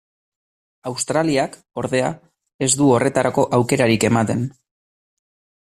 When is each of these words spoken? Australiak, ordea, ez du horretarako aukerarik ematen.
Australiak, 0.91 1.57
ordea, 1.81 2.09
ez 2.69 2.71
du 2.81 2.89
horretarako 2.95 3.45
aukerarik 3.59 4.07
ematen. 4.13 4.43